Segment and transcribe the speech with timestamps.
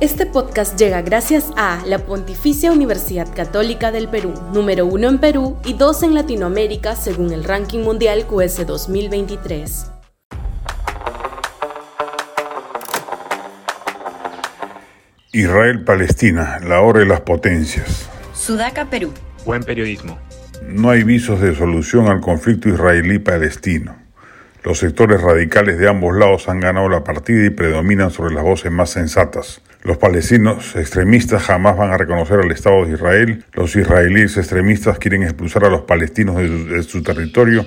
[0.00, 5.58] Este podcast llega gracias a la Pontificia Universidad Católica del Perú, número uno en Perú
[5.62, 9.92] y dos en Latinoamérica según el ranking mundial QS 2023.
[15.32, 18.08] Israel-Palestina, la hora de las potencias.
[18.32, 19.12] Sudaca, Perú.
[19.44, 20.18] Buen periodismo.
[20.66, 24.09] No hay visos de solución al conflicto israelí-palestino.
[24.62, 28.70] Los sectores radicales de ambos lados han ganado la partida y predominan sobre las voces
[28.70, 29.62] más sensatas.
[29.82, 33.42] Los palestinos extremistas jamás van a reconocer al Estado de Israel.
[33.54, 37.64] Los israelíes extremistas quieren expulsar a los palestinos de su, territorio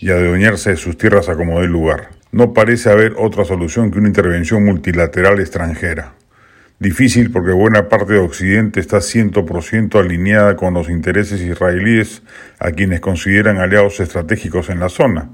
[0.00, 2.10] y adueñarse de sus tierras a como lugar.
[2.30, 6.12] No parece haber otra solución que una intervención multilateral extranjera.
[6.78, 12.22] Difícil porque buena parte de Occidente está 100% alineada con los intereses israelíes
[12.60, 15.30] a quienes consideran aliados estratégicos en la zona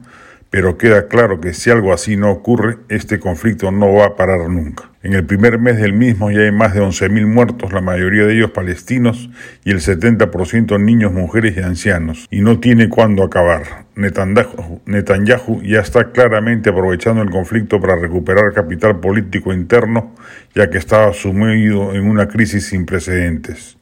[0.52, 4.50] pero queda claro que si algo así no ocurre, este conflicto no va a parar
[4.50, 4.90] nunca.
[5.02, 8.34] En el primer mes del mismo ya hay más de 11.000 muertos, la mayoría de
[8.34, 9.30] ellos palestinos
[9.64, 13.86] y el 70% niños, mujeres y ancianos, y no tiene cuándo acabar.
[13.96, 20.14] Netanyahu, ya está claramente aprovechando el conflicto para recuperar capital político interno,
[20.54, 23.78] ya que estaba sumido en una crisis sin precedentes.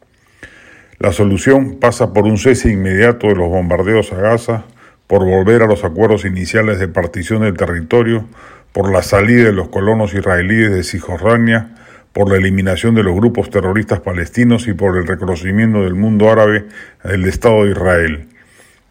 [1.00, 4.66] La solución pasa por un cese inmediato de los bombardeos a Gaza,
[5.11, 8.27] por volver a los acuerdos iniciales de partición del territorio,
[8.72, 11.75] por la salida de los colonos israelíes de Cisjordania,
[12.12, 16.66] por la eliminación de los grupos terroristas palestinos y por el reconocimiento del mundo árabe
[17.03, 18.28] del Estado de Israel.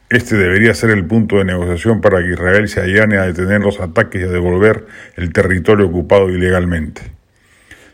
[0.09, 3.79] Este debería ser el punto de negociación para que Israel se allane a detener los
[3.79, 7.01] ataques y a devolver el territorio ocupado ilegalmente.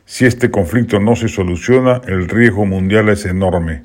[0.06, 3.84] Si este conflicto no se soluciona, el riesgo mundial es enorme,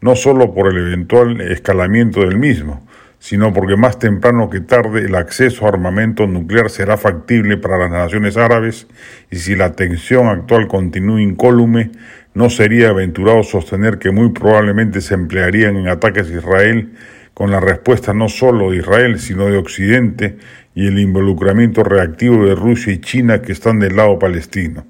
[0.00, 2.86] no solo por el eventual escalamiento del mismo,
[3.20, 7.90] sino porque más temprano que tarde el acceso a armamento nuclear será factible para las
[7.90, 8.88] naciones árabes
[9.30, 11.90] y si la tensión actual continúa incólume,
[12.32, 16.92] no sería aventurado sostener que muy probablemente se emplearían en ataques a Israel
[17.34, 20.38] con la respuesta no solo de Israel, sino de Occidente
[20.74, 24.86] y el involucramiento reactivo de Rusia y China que están del lado palestino.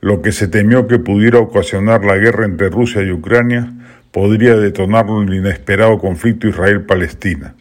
[0.00, 3.72] Lo que se temió que pudiera ocasionar la guerra entre Rusia y Ucrania
[4.12, 7.54] podría detonarlo el inesperado conflicto Israel-Palestina.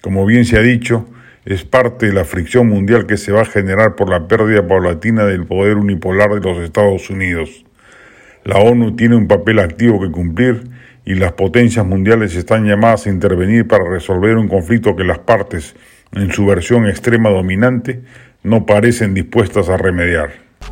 [0.00, 1.08] Como bien se ha dicho,
[1.44, 5.24] es parte de la fricción mundial que se va a generar por la pérdida paulatina
[5.24, 7.64] del poder unipolar de los Estados Unidos.
[8.44, 10.64] La ONU tiene un papel activo que cumplir
[11.04, 15.74] y las potencias mundiales están llamadas a intervenir para resolver un conflicto que las partes,
[16.12, 18.02] en su versión extrema dominante,
[18.42, 20.49] no parecen dispuestas a remediar.